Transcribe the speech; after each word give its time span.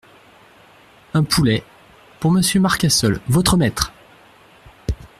Un 1.13 1.23
poulet… 1.23 1.63
pour 2.19 2.31
Monsieur 2.31 2.59
Marcassol, 2.59 3.21
votre 3.27 3.55
maître! 3.55 3.93